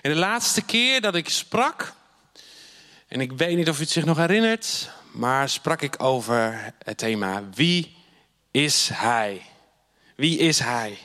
[0.00, 1.94] En de laatste keer dat ik sprak,
[3.08, 6.98] en ik weet niet of u het zich nog herinnert, maar sprak ik over het
[6.98, 7.96] thema Wie
[8.50, 9.42] is Hij?
[10.16, 10.98] Wie is Hij?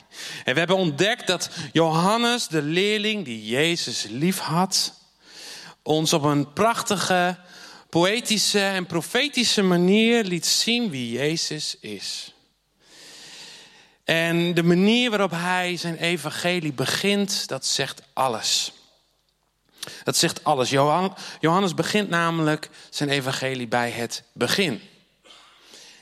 [0.44, 5.00] En we hebben ontdekt dat Johannes, de leerling die Jezus lief had,
[5.82, 7.38] ons op een prachtige,
[7.90, 12.34] poëtische en profetische manier liet zien wie Jezus is.
[14.04, 18.72] En de manier waarop hij zijn evangelie begint, dat zegt alles.
[20.04, 20.70] Dat zegt alles.
[21.40, 24.80] Johannes begint namelijk zijn evangelie bij het begin.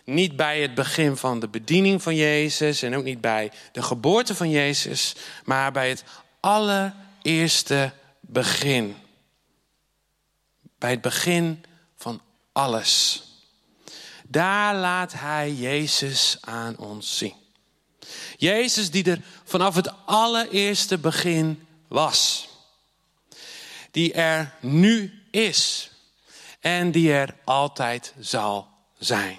[0.05, 4.35] Niet bij het begin van de bediening van Jezus en ook niet bij de geboorte
[4.35, 6.05] van Jezus, maar bij het
[6.41, 8.97] allereerste begin.
[10.79, 11.65] Bij het begin
[11.97, 12.21] van
[12.53, 13.23] alles.
[14.29, 17.35] Daar laat hij Jezus aan ons zien.
[18.37, 22.49] Jezus die er vanaf het allereerste begin was.
[23.95, 25.91] Die er nu is
[26.61, 28.69] en die er altijd zal
[28.99, 29.39] zijn.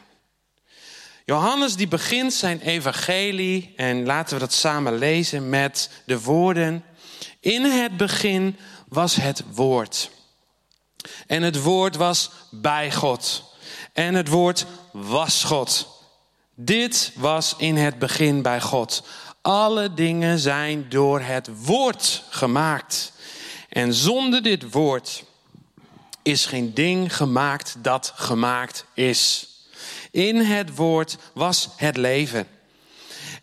[1.25, 6.83] Johannes die begint zijn evangelie en laten we dat samen lezen met de woorden.
[7.39, 8.57] In het begin
[8.87, 10.09] was het woord.
[11.27, 13.43] En het woord was bij God.
[13.93, 15.87] En het woord was God.
[16.55, 19.03] Dit was in het begin bij God.
[19.41, 23.13] Alle dingen zijn door het woord gemaakt.
[23.75, 25.23] En zonder dit woord
[26.21, 29.47] is geen ding gemaakt dat gemaakt is.
[30.11, 32.47] In het woord was het leven.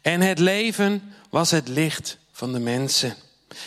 [0.03, 3.17] En het leven was het licht van de mensen.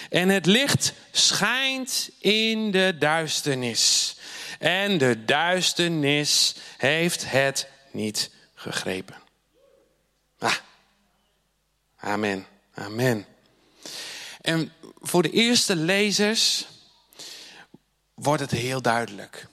[0.09, 4.16] En het licht schijnt in de duisternis.
[4.59, 9.16] En de duisternis heeft het niet gegrepen.
[10.39, 10.55] Ah.
[11.97, 12.45] Amen.
[12.73, 13.25] Amen.
[14.41, 14.72] En
[15.08, 16.66] voor de eerste lezers
[18.14, 19.47] wordt het heel duidelijk.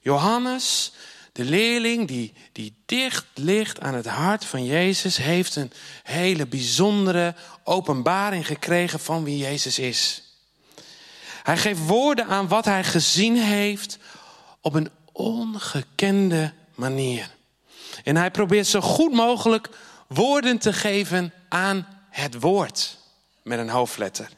[0.00, 0.92] Johannes
[1.38, 7.34] de leerling die, die dicht ligt aan het hart van Jezus, heeft een hele bijzondere
[7.64, 10.22] openbaring gekregen van wie Jezus is.
[11.42, 13.98] Hij geeft woorden aan wat hij gezien heeft
[14.60, 17.30] op een ongekende manier.
[18.04, 19.68] En hij probeert zo goed mogelijk
[20.08, 22.98] woorden te geven aan het woord
[23.42, 24.28] met een hoofdletter.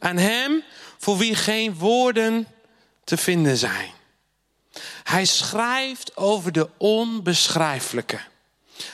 [0.00, 0.62] Aan hem
[0.98, 2.46] voor wie geen woorden
[3.04, 3.90] te vinden zijn.
[5.02, 8.20] Hij schrijft over de onbeschrijfelijke.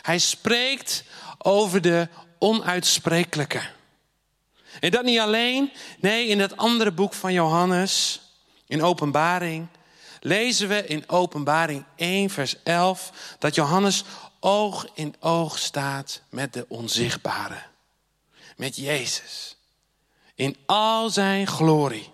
[0.03, 1.05] Hij spreekt
[1.39, 2.09] over de
[2.39, 3.61] onuitsprekelijke.
[4.81, 5.73] En dat niet alleen.
[6.01, 8.21] Nee, in het andere boek van Johannes,
[8.67, 9.69] in Openbaring,
[10.21, 14.05] lezen we in Openbaring 1, vers 11, dat Johannes
[14.41, 17.63] oog in oog staat met de onzichtbare.
[18.57, 19.56] Met Jezus.
[20.37, 22.11] In al zijn glorie.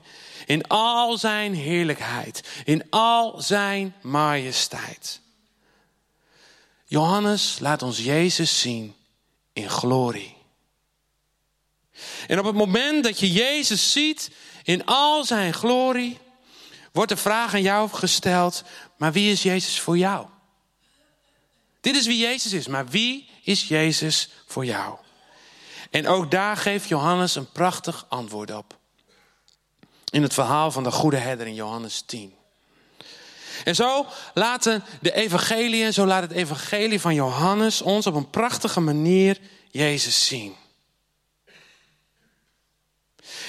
[0.46, 2.62] In al zijn heerlijkheid.
[2.64, 5.20] In al zijn majesteit.
[6.84, 8.94] Johannes laat ons Jezus zien
[9.52, 10.36] in glorie.
[12.26, 14.30] En op het moment dat je Jezus ziet
[14.62, 16.18] in al zijn glorie,
[16.92, 18.64] wordt de vraag aan jou gesteld:
[18.96, 20.26] maar wie is Jezus voor jou?
[21.80, 24.98] Dit is wie Jezus is, maar wie is Jezus voor jou?
[25.92, 28.78] En ook daar geeft Johannes een prachtig antwoord op
[30.10, 32.34] in het verhaal van de goede herder in Johannes 10.
[33.64, 38.80] En zo laten de evangeliën, zo laat het evangelie van Johannes ons op een prachtige
[38.80, 40.56] manier Jezus zien.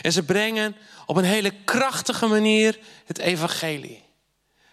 [0.01, 0.75] En ze brengen
[1.05, 4.03] op een hele krachtige manier het evangelie.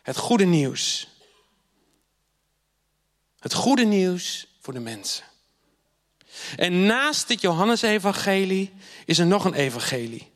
[0.02, 1.08] Het goede nieuws.
[3.38, 5.29] Het goede nieuws voor de mensen.
[6.56, 8.72] En naast dit Johannes-evangelie
[9.04, 10.30] is er nog een evangelie.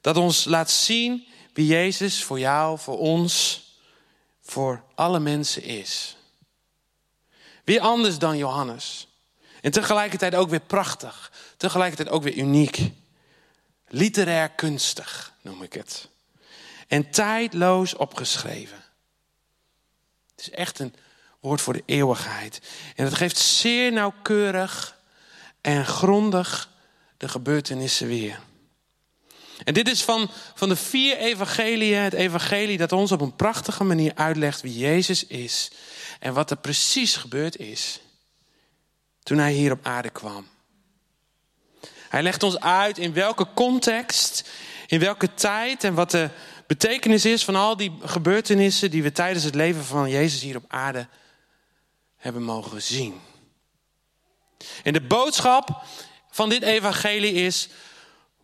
[0.00, 3.64] Dat ons laat zien wie Jezus voor jou, voor ons,
[4.40, 6.16] voor alle mensen is.
[7.64, 9.08] Wie anders dan Johannes.
[9.60, 11.32] En tegelijkertijd ook weer prachtig.
[11.56, 12.90] Tegelijkertijd ook weer uniek.
[13.88, 16.08] Literair kunstig noem ik het.
[16.88, 18.84] En tijdloos opgeschreven.
[20.30, 20.94] Het is echt een
[21.40, 22.60] woord voor de eeuwigheid.
[22.96, 24.98] En het geeft zeer nauwkeurig
[25.60, 26.70] en grondig
[27.16, 28.40] de gebeurtenissen weer.
[29.64, 33.84] En dit is van, van de vier evangeliën het evangelie dat ons op een prachtige
[33.84, 35.70] manier uitlegt wie Jezus is.
[36.18, 38.00] En wat er precies gebeurd is
[39.22, 40.46] toen hij hier op aarde kwam.
[42.08, 44.48] Hij legt ons uit in welke context,
[44.86, 46.30] in welke tijd en wat de
[46.66, 50.64] betekenis is van al die gebeurtenissen die we tijdens het leven van Jezus hier op
[50.68, 51.06] aarde
[52.20, 53.20] hebben mogen zien.
[54.82, 55.84] En de boodschap
[56.30, 57.68] van dit evangelie is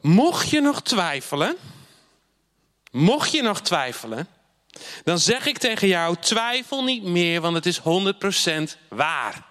[0.00, 1.56] mocht je nog twijfelen,
[2.90, 4.28] mocht je nog twijfelen,
[5.04, 7.82] dan zeg ik tegen jou: twijfel niet meer, want het is 100%
[8.88, 9.46] waar.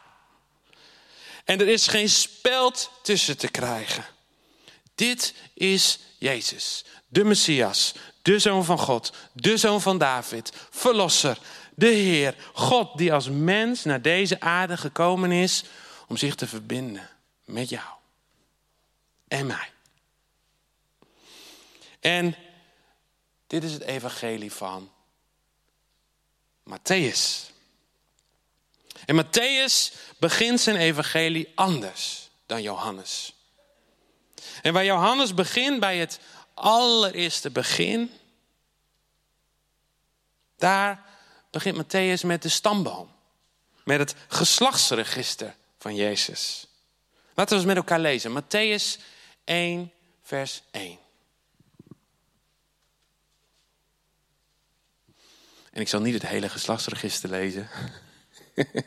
[1.46, 4.06] En er is geen speld tussen te krijgen.
[4.96, 11.38] Dit is Jezus, de Messias, de Zoon van God, de Zoon van David, Verlosser,
[11.76, 15.64] de Heer, God die als mens naar deze aarde gekomen is
[16.08, 17.10] om zich te verbinden
[17.46, 17.88] met jou
[19.28, 19.72] en mij.
[22.00, 22.36] En
[23.48, 24.92] dit is het evangelie van
[26.70, 27.54] Matthäus.
[29.06, 33.34] En Matthäus begint zijn evangelie anders dan Johannes.
[34.62, 36.20] En waar Johannes begint bij het
[36.54, 38.12] allereerste begin,
[40.58, 41.06] daar
[41.56, 43.12] begint Matthäus met de stamboom.
[43.84, 46.68] Met het geslachtsregister van Jezus.
[47.34, 48.44] Laten we eens met elkaar lezen.
[48.44, 49.02] Matthäus
[49.44, 49.92] 1,
[50.24, 50.98] vers 1.
[55.72, 57.70] En ik zal niet het hele geslachtsregister lezen.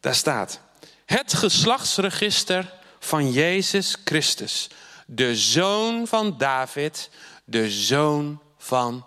[0.00, 0.60] Daar staat:
[1.04, 4.68] Het geslachtsregister van Jezus Christus,
[5.06, 7.10] de zoon van David,
[7.44, 9.06] de zoon van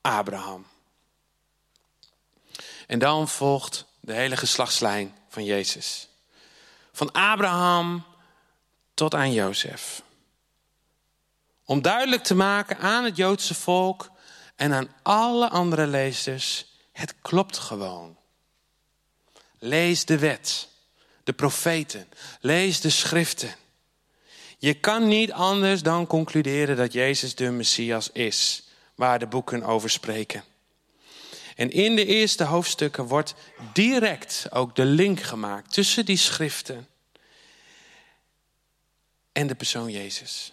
[0.00, 0.70] Abraham.
[2.92, 6.08] En dan volgt de hele geslachtslijn van Jezus.
[6.92, 8.04] Van Abraham
[8.94, 10.02] tot aan Jozef.
[11.64, 14.10] Om duidelijk te maken aan het Joodse volk
[14.56, 18.16] en aan alle andere lezers, het klopt gewoon.
[19.58, 20.68] Lees de wet,
[21.24, 22.08] de profeten,
[22.40, 23.54] lees de schriften.
[24.58, 28.62] Je kan niet anders dan concluderen dat Jezus de Messias is,
[28.94, 30.44] waar de boeken over spreken.
[31.62, 33.34] En in de eerste hoofdstukken wordt
[33.72, 36.88] direct ook de link gemaakt tussen die schriften
[39.32, 40.52] en de persoon Jezus.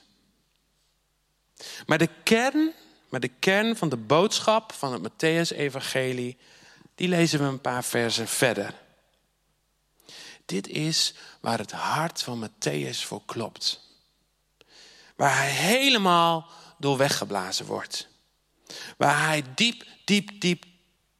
[1.86, 2.74] Maar de kern,
[3.10, 6.38] maar de kern van de boodschap van het Matthäus-evangelie,
[6.96, 8.74] die lezen we een paar versen verder.
[10.46, 13.82] Dit is waar het hart van Matthäus voor klopt.
[15.16, 16.48] Waar hij helemaal
[16.78, 18.08] door weggeblazen wordt.
[18.98, 20.68] Waar hij diep, diep, diep,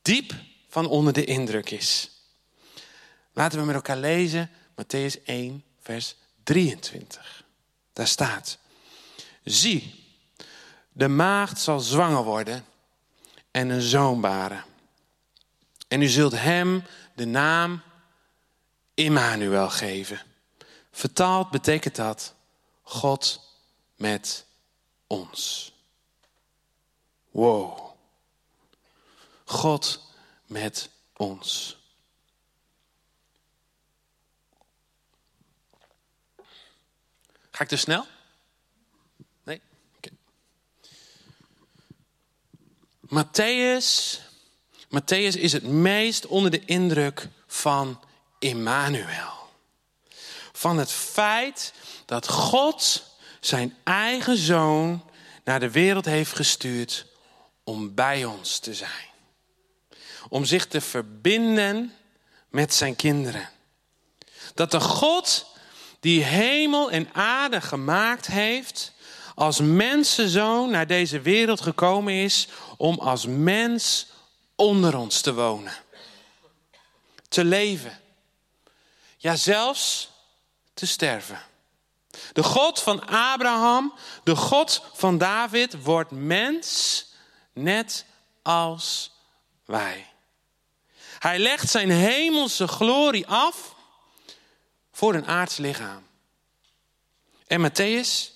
[0.10, 0.34] diep
[0.68, 2.10] van onder de indruk is.
[3.34, 7.44] Laten we met elkaar lezen Matthäus 1, vers 23.
[7.94, 8.58] Daar staat:
[9.44, 10.06] Zie,
[10.92, 12.66] de maagd zal zwanger worden
[13.52, 14.64] en een zoon baren.
[15.88, 16.84] En u zult hem
[17.16, 17.82] de naam
[18.94, 20.22] Immanuel geven.
[20.92, 22.34] Vertaald betekent dat
[22.82, 23.42] God
[23.96, 24.46] met
[25.08, 25.72] ons.
[27.32, 27.89] Wow.
[29.50, 30.02] God
[30.46, 31.78] met ons.
[37.52, 38.06] Ga ik te snel?
[39.44, 39.62] Nee?
[39.96, 40.10] Oké.
[43.00, 44.20] Matthäus,
[44.88, 48.04] Matthäus is het meest onder de indruk van
[48.40, 49.50] Immanuel.
[50.52, 51.74] Van het feit
[52.06, 53.04] dat God
[53.40, 55.10] zijn eigen zoon
[55.44, 57.06] naar de wereld heeft gestuurd
[57.64, 59.09] om bij ons te zijn.
[60.30, 61.94] Om zich te verbinden
[62.50, 63.50] met zijn kinderen.
[64.54, 65.46] Dat de God
[66.00, 68.94] die hemel en aarde gemaakt heeft,
[69.36, 74.08] als mensenzoon naar deze wereld gekomen is om als mens
[74.56, 75.74] onder ons te wonen.
[77.28, 78.00] Te leven
[79.20, 80.10] ja, zelfs
[80.74, 81.42] te sterven.
[82.34, 83.94] De God van Abraham,
[84.24, 87.06] de God van David, wordt mens
[87.54, 88.06] net
[88.42, 89.12] als
[89.66, 90.09] wij.
[91.20, 93.76] Hij legt zijn hemelse glorie af
[94.92, 96.08] voor een aards lichaam.
[97.48, 98.32] En Matthäus,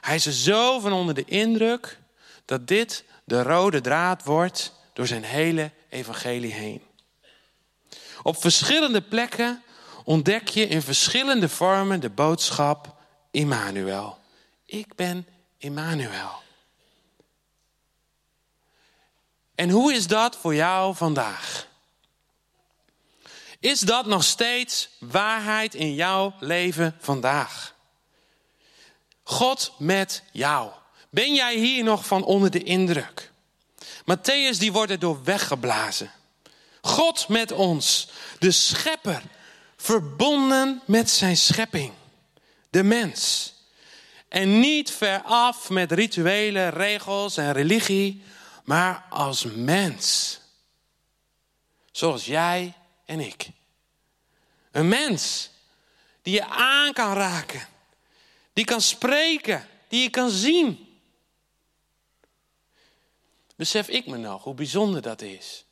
[0.00, 1.98] hij is er zo van onder de indruk
[2.44, 6.82] dat dit de rode draad wordt door zijn hele evangelie heen.
[8.22, 9.62] Op verschillende plekken
[10.04, 12.96] ontdek je in verschillende vormen de boodschap
[13.30, 14.18] Immanuel.
[14.64, 15.26] Ik ben
[15.58, 16.42] Immanuel.
[19.54, 21.67] En hoe is dat voor jou vandaag?
[23.60, 27.74] Is dat nog steeds waarheid in jouw leven vandaag?
[29.22, 30.70] God met jou.
[31.10, 33.30] Ben jij hier nog van onder de indruk?
[34.00, 36.10] Matthäus die wordt er door weggeblazen.
[36.80, 39.22] God met ons, de schepper
[39.76, 41.92] verbonden met zijn schepping,
[42.70, 43.52] de mens.
[44.28, 48.22] En niet veraf met rituelen, regels en religie,
[48.64, 50.38] maar als mens.
[51.92, 52.74] Zoals jij
[53.08, 53.50] en ik.
[54.70, 55.50] Een mens
[56.22, 57.68] die je aan kan raken,
[58.52, 61.00] die kan spreken, die je kan zien.
[63.56, 65.64] Besef ik me nog hoe bijzonder dat is?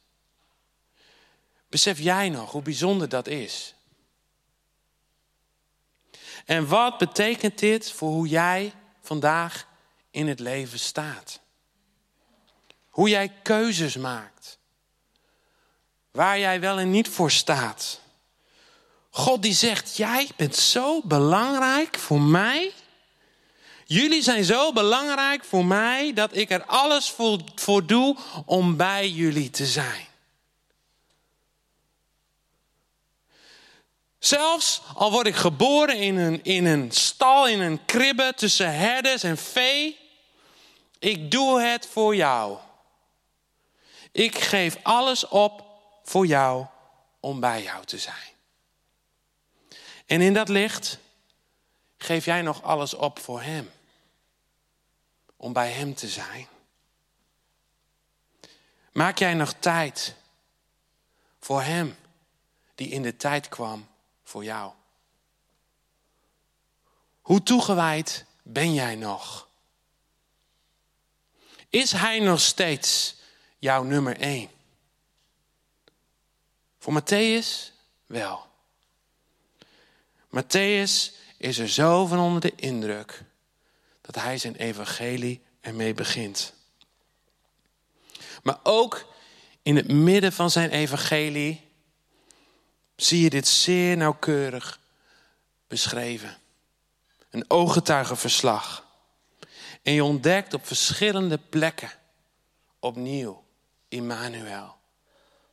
[1.69, 3.75] Besef jij nog hoe bijzonder dat is?
[6.45, 9.69] En wat betekent dit voor hoe jij vandaag
[10.11, 11.41] in het leven staat?
[12.89, 14.36] Hoe jij keuzes maakt.
[16.17, 18.01] Waar jij wel en niet voor staat.
[19.11, 22.73] God die zegt, jij bent zo belangrijk voor mij.
[23.85, 29.09] Jullie zijn zo belangrijk voor mij dat ik er alles voor, voor doe om bij
[29.09, 30.07] jullie te zijn.
[34.19, 39.23] Zelfs al word ik geboren in een, in een stal, in een kribbe tussen herders
[39.23, 39.99] en vee.
[40.99, 42.59] Ik doe het voor jou.
[44.13, 45.66] Ik geef alles op
[46.07, 46.67] voor jou
[47.21, 48.35] om bij jou te zijn.
[50.07, 50.99] En in dat licht
[51.97, 53.71] geef jij nog alles op voor Hem.
[55.37, 56.49] Om bij Hem te zijn.
[58.93, 60.15] Maak jij nog tijd
[61.41, 61.97] voor Hem
[62.75, 63.89] die in de tijd kwam
[64.23, 64.73] voor jou?
[67.21, 69.49] Hoe toegewijd ben jij nog?
[71.69, 73.17] Is Hij nog steeds
[73.59, 74.56] jouw nummer één?
[76.87, 77.73] Voor Matthäus
[78.07, 78.47] wel.
[80.29, 83.23] Matthäus is er zo van onder de indruk
[84.01, 86.53] dat hij zijn evangelie ermee begint.
[88.43, 89.13] Maar ook
[89.63, 91.69] in het midden van zijn evangelie
[92.97, 94.81] zie je dit zeer nauwkeurig
[95.69, 96.39] beschreven.
[97.31, 98.87] Een ooggetuigenverslag.
[99.83, 101.93] En je ontdekt op verschillende plekken
[102.79, 103.45] opnieuw
[103.89, 104.77] Immanuel.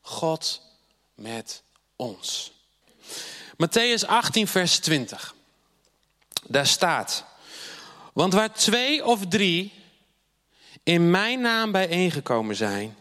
[0.02, 0.72] God
[1.15, 1.63] met
[1.96, 2.51] ons.
[3.58, 5.36] Matthäus 18, vers 20.
[6.48, 7.25] Daar staat:
[8.13, 9.74] Want waar twee of drie
[10.84, 12.96] in mijn naam bijeengekomen zijn,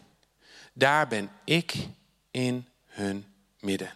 [0.73, 1.73] daar ben ik
[2.31, 3.25] in hun
[3.59, 3.93] midden.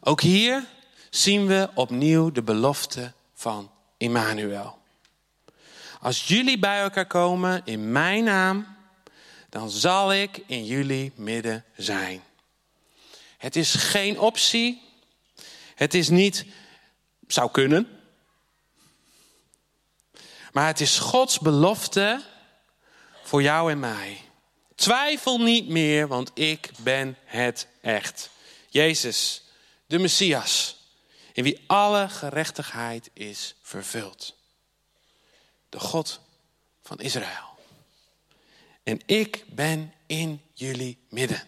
[0.00, 0.64] Ook hier
[1.10, 4.80] zien we opnieuw de belofte van Immanuel.
[6.00, 8.66] Als jullie bij elkaar komen in mijn naam,
[9.52, 12.22] dan zal ik in jullie midden zijn.
[13.38, 14.82] Het is geen optie.
[15.74, 16.44] Het is niet,
[17.26, 18.00] zou kunnen.
[20.52, 22.22] Maar het is Gods belofte
[23.22, 24.20] voor jou en mij.
[24.74, 28.30] Twijfel niet meer, want ik ben het echt.
[28.68, 29.42] Jezus,
[29.86, 30.76] de Messias,
[31.32, 34.34] in wie alle gerechtigheid is vervuld.
[35.68, 36.20] De God
[36.82, 37.51] van Israël.
[38.82, 41.42] En ik ben in jullie midden.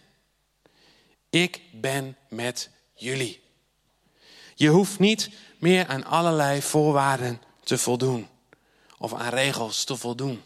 [1.29, 3.41] Ik ben met jullie.
[4.55, 8.27] Je hoeft niet meer aan allerlei voorwaarden te voldoen
[8.97, 10.41] of aan regels te voldoen.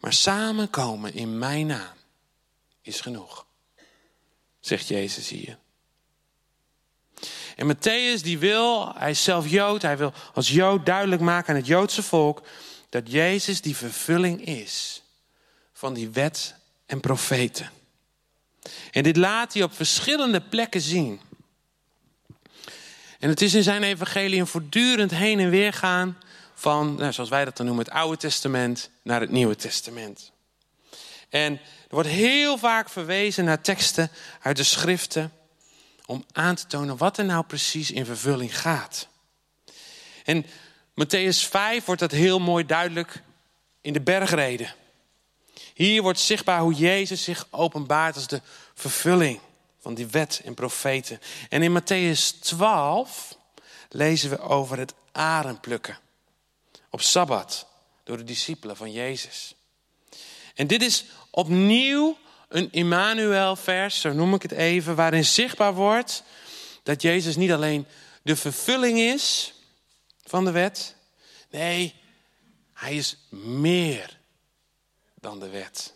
[0.00, 1.96] Maar samenkomen in mijn naam
[2.82, 3.46] is genoeg,
[4.60, 5.58] zegt Jezus hier.
[7.56, 11.60] En Matthäus die wil, hij is zelf Jood, hij wil als Jood duidelijk maken aan
[11.60, 12.42] het Joodse volk
[12.88, 15.02] dat Jezus die vervulling is
[15.76, 16.54] van die wet
[16.86, 17.70] en profeten.
[18.90, 21.20] En dit laat hij op verschillende plekken zien.
[23.18, 26.18] En het is in zijn evangelie een voortdurend heen en weer gaan
[26.54, 30.32] van, nou, zoals wij dat dan noemen, het Oude Testament naar het Nieuwe Testament.
[31.28, 35.32] En er wordt heel vaak verwezen naar teksten uit de schriften
[36.06, 39.08] om aan te tonen wat er nou precies in vervulling gaat.
[40.24, 40.46] En
[41.04, 43.22] Matthäus 5 wordt dat heel mooi duidelijk
[43.80, 44.74] in de bergreden.
[45.76, 48.40] Hier wordt zichtbaar hoe Jezus zich openbaart als de
[48.74, 49.40] vervulling
[49.80, 51.20] van die wet en profeten.
[51.48, 53.36] En in Matthäus 12
[53.88, 55.98] lezen we over het arenplukken
[56.90, 57.66] op Sabbat
[58.04, 59.54] door de discipelen van Jezus.
[60.54, 62.18] En dit is opnieuw
[62.48, 66.22] een Immanuel-vers, zo noem ik het even, waarin zichtbaar wordt
[66.82, 67.86] dat Jezus niet alleen
[68.22, 69.54] de vervulling is
[70.24, 70.94] van de wet,
[71.50, 71.94] nee,
[72.72, 74.15] hij is meer
[75.26, 75.94] dan de wet.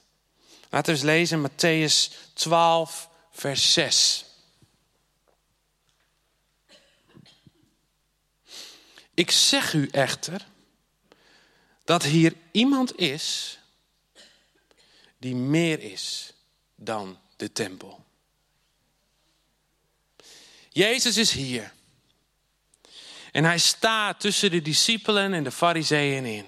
[0.70, 4.24] Laten we eens lezen Matthäus 12, vers 6.
[9.14, 10.46] Ik zeg u echter
[11.84, 13.58] dat hier iemand is
[15.18, 16.32] die meer is
[16.74, 18.04] dan de tempel.
[20.68, 21.72] Jezus is hier.
[23.32, 26.46] En hij staat tussen de discipelen en de fariseeën in.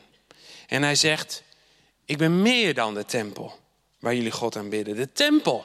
[0.67, 1.43] En hij zegt,
[2.13, 3.61] ik ben meer dan de tempel
[3.99, 4.97] waar jullie God aanbidden.
[4.97, 5.65] De tempel.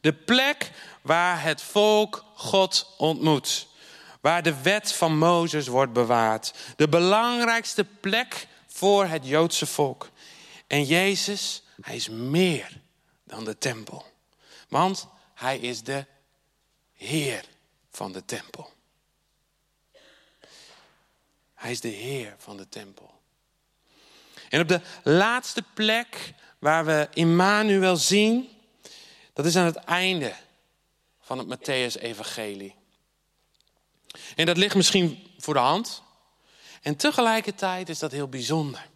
[0.00, 0.70] De plek
[1.02, 3.66] waar het volk God ontmoet.
[4.20, 6.54] waar de wet van Mozes wordt bewaard.
[6.76, 10.10] De belangrijkste plek voor het Joodse volk.
[10.66, 12.80] En Jezus, hij is meer
[13.24, 14.04] dan de tempel.
[14.68, 16.06] Want hij is de
[16.92, 17.44] Heer
[17.90, 18.72] van de tempel.
[21.54, 23.17] Hij is de Heer van de tempel.
[24.48, 28.48] En op de laatste plek waar we Immanuel zien,
[29.32, 30.34] dat is aan het einde
[31.20, 32.74] van het Matthäus-evangelie.
[34.36, 36.02] En dat ligt misschien voor de hand.
[36.82, 38.88] En tegelijkertijd is dat heel bijzonder.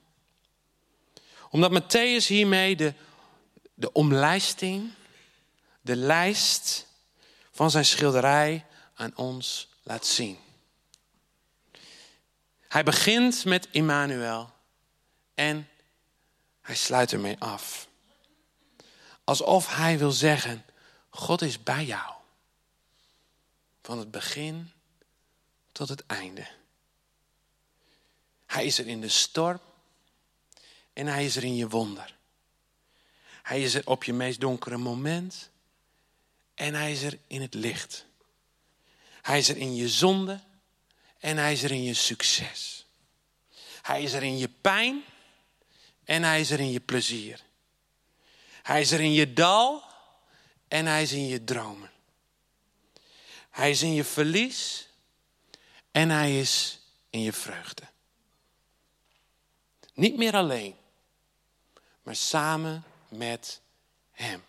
[1.50, 2.94] Omdat Matthäus hiermee de,
[3.74, 4.90] de omlijsting,
[5.80, 6.86] de lijst
[7.50, 10.38] van zijn schilderij aan ons laat zien.
[12.68, 14.50] Hij begint met Immanuel
[15.34, 15.68] en
[16.60, 17.88] hij sluit ermee af.
[19.24, 20.64] Alsof hij wil zeggen,
[21.10, 22.14] God is bij jou.
[23.82, 24.70] Van het begin
[25.72, 26.46] tot het einde.
[28.46, 29.60] Hij is er in de storm
[30.92, 32.16] en hij is er in je wonder.
[33.42, 35.50] Hij is er op je meest donkere moment
[36.54, 38.06] en hij is er in het licht.
[39.22, 40.40] Hij is er in je zonde
[41.18, 42.86] en hij is er in je succes.
[43.82, 45.04] Hij is er in je pijn
[46.04, 47.40] en hij is er in je plezier.
[48.62, 49.82] Hij is er in je dal
[50.68, 51.90] en hij is in je dromen.
[53.50, 54.88] Hij is in je verlies
[55.90, 56.78] en hij is
[57.10, 57.82] in je vreugde.
[59.94, 60.76] Niet meer alleen,
[62.02, 63.60] maar samen met
[64.10, 64.44] hem.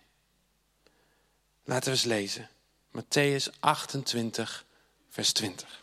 [1.63, 2.49] Laten we eens lezen.
[2.91, 4.65] Matthäus 28,
[5.09, 5.82] vers 20.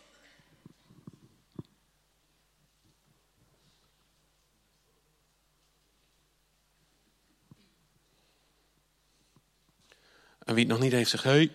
[10.50, 11.52] En wie het nog niet heeft, zegt hey.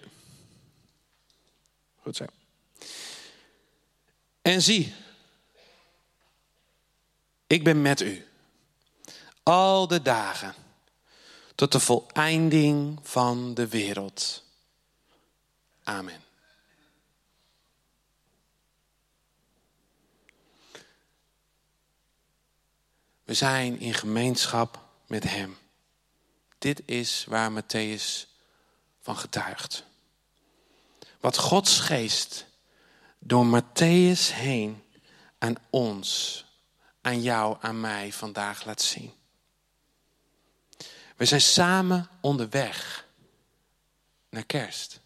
[2.02, 2.26] Goed zo.
[4.42, 4.94] En zie,
[7.48, 8.26] ik ben met u.
[9.44, 10.54] Al de dagen
[11.56, 14.44] tot de voleinding van de wereld.
[15.84, 16.22] Amen.
[23.24, 25.58] We zijn in gemeenschap met Hem.
[26.58, 28.34] Dit is waar Matthäus
[29.06, 29.84] van getuigt.
[31.20, 32.46] Wat Gods geest
[33.20, 34.84] door Matthäus heen
[35.38, 36.46] aan ons,
[37.02, 39.14] aan jou, aan mij vandaag laat zien.
[41.16, 43.06] We zijn samen onderweg
[44.30, 45.00] naar kerst.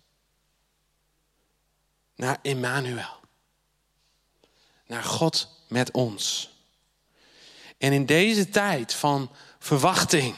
[2.16, 3.20] Naar Emmanuel.
[4.86, 6.50] Naar God met ons.
[7.78, 10.36] En in deze tijd van verwachting,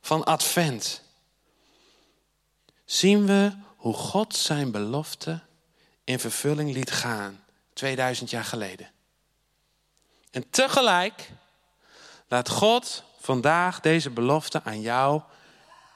[0.00, 1.03] van advent,
[2.84, 5.40] zien we hoe God zijn belofte
[6.04, 8.90] in vervulling liet gaan 2000 jaar geleden.
[10.30, 11.30] En tegelijk
[12.28, 15.22] laat God vandaag deze belofte aan jou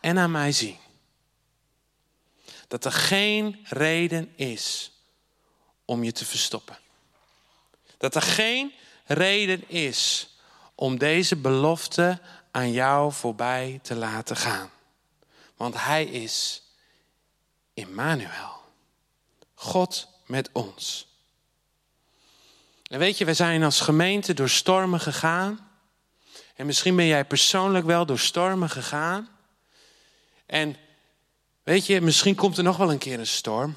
[0.00, 0.76] en aan mij zien.
[2.68, 4.92] Dat er geen reden is
[5.84, 6.78] om je te verstoppen.
[7.96, 8.72] Dat er geen
[9.04, 10.28] reden is
[10.74, 12.20] om deze belofte
[12.50, 14.70] aan jou voorbij te laten gaan.
[15.56, 16.62] Want Hij is
[17.78, 18.62] Immanuel.
[19.54, 21.06] God met ons.
[22.82, 25.70] En weet je, we zijn als gemeente door stormen gegaan.
[26.54, 29.28] En misschien ben jij persoonlijk wel door stormen gegaan.
[30.46, 30.76] En
[31.62, 33.76] weet je, misschien komt er nog wel een keer een storm.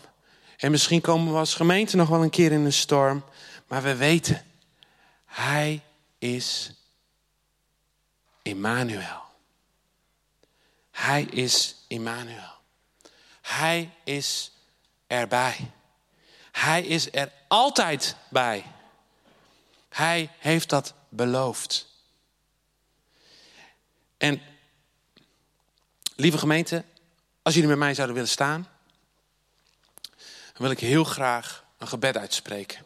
[0.58, 3.24] En misschien komen we als gemeente nog wel een keer in een storm.
[3.68, 4.46] Maar we weten,
[5.26, 5.84] Hij
[6.18, 6.72] is
[8.42, 9.22] Immanuel.
[10.92, 12.61] Hij is Immanuel.
[13.52, 14.52] Hij is
[15.08, 15.72] erbij.
[16.52, 18.66] Hij is er altijd bij.
[19.90, 21.88] Hij heeft dat beloofd.
[24.18, 24.42] En
[26.16, 26.84] lieve gemeente,
[27.42, 28.68] als jullie met mij zouden willen staan,
[30.54, 32.86] dan wil ik heel graag een gebed uitspreken.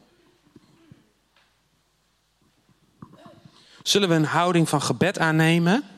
[3.84, 5.95] Zullen we een houding van gebed aannemen?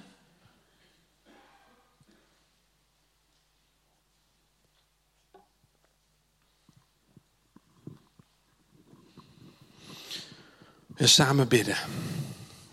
[10.97, 11.77] En samen bidden.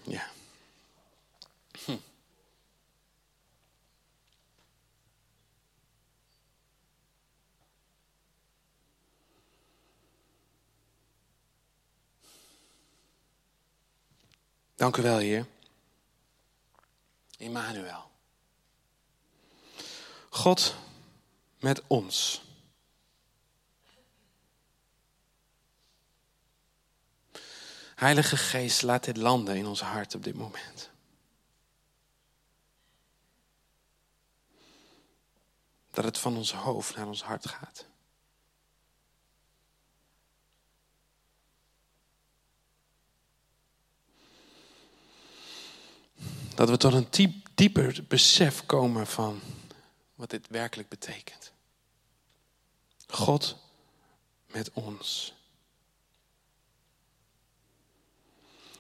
[0.02, 0.26] Ja.
[1.84, 1.96] Hm.
[14.74, 15.46] Dank u wel, Heer.
[17.36, 18.10] Immanuel.
[20.28, 20.74] God
[21.58, 22.42] met ons.
[27.94, 30.90] Heilige Geest, laat dit landen in ons hart op dit moment.
[35.90, 37.86] Dat het van ons hoofd naar ons hart gaat.
[46.54, 49.40] Dat we tot een diep, dieper besef komen van
[50.14, 51.52] wat dit werkelijk betekent.
[53.06, 53.56] God
[54.46, 55.34] met ons.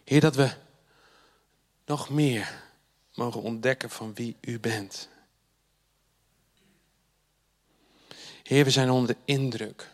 [0.04, 0.50] Heer, dat we
[1.86, 2.62] nog meer
[3.14, 5.08] mogen ontdekken van wie u bent.
[8.42, 9.92] Heer, we zijn onder de indruk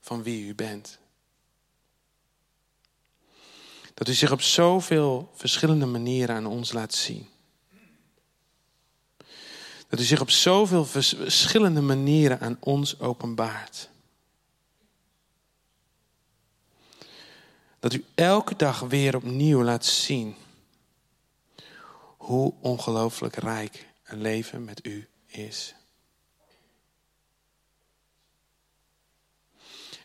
[0.00, 0.98] van wie u bent.
[3.94, 7.28] Dat u zich op zoveel verschillende manieren aan ons laat zien.
[9.88, 13.88] Dat u zich op zoveel verschillende manieren aan ons openbaart.
[17.86, 20.36] Dat u elke dag weer opnieuw laat zien
[22.16, 25.74] hoe ongelooflijk rijk een leven met u is.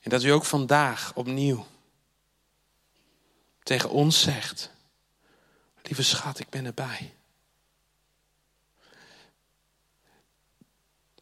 [0.02, 1.66] En dat u ook vandaag opnieuw
[3.64, 4.72] tegen ons zegt:
[5.82, 7.14] Lieve schat, ik ben erbij.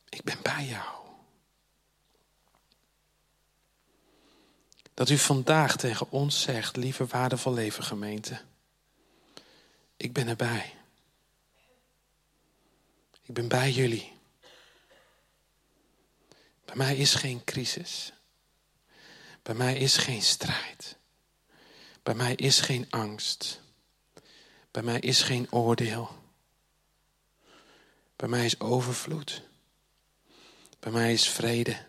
[0.09, 0.98] Ik ben bij jou.
[4.99, 8.41] Dat u vandaag tegen ons zegt, lieve waardevol leven gemeente.
[9.97, 10.73] Ik ben erbij.
[13.21, 14.13] Ik ben bij jullie.
[16.65, 18.13] Bij mij is geen crisis.
[19.41, 20.97] Bij mij is geen strijd.
[22.03, 23.61] Bij mij is geen angst.
[24.71, 26.09] Bij mij is geen oordeel.
[28.15, 29.41] Bij mij is overvloed.
[30.79, 31.85] Bij mij is vrede.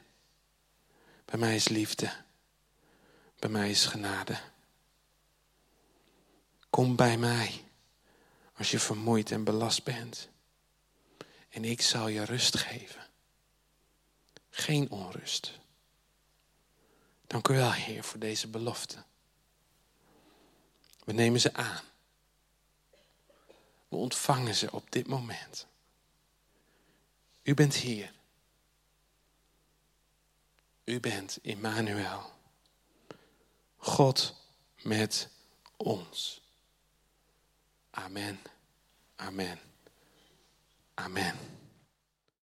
[1.25, 2.29] Bij mij is liefde.
[3.40, 4.40] Bij mij is genade.
[6.70, 7.64] Kom bij mij
[8.57, 10.29] als je vermoeid en belast bent.
[11.48, 13.07] En ik zal je rust geven.
[14.50, 15.59] Geen onrust.
[17.26, 19.05] Dank u wel, Heer, voor deze belofte.
[21.05, 21.85] We nemen ze aan.
[23.88, 25.66] We ontvangen ze op dit moment.
[27.42, 28.12] U bent hier.
[30.85, 32.38] U bent Immanuel.
[33.80, 34.34] God
[34.82, 35.28] met
[35.76, 36.40] ons.
[37.90, 38.38] Amen.
[39.16, 39.58] Amen.
[40.94, 41.60] Amen.